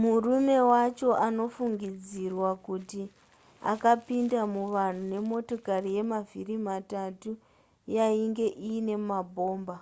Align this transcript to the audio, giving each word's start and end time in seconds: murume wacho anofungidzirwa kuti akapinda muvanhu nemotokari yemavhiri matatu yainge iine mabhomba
murume 0.00 0.56
wacho 0.70 1.08
anofungidzirwa 1.26 2.50
kuti 2.66 3.02
akapinda 3.72 4.40
muvanhu 4.54 5.02
nemotokari 5.12 5.88
yemavhiri 5.96 6.56
matatu 6.66 7.30
yainge 7.96 8.46
iine 8.68 8.94
mabhomba 9.08 9.76